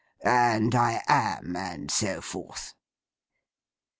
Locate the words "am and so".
1.07-2.21